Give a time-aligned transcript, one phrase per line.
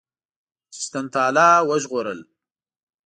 [0.73, 2.19] چښتن تعالی وژغورل.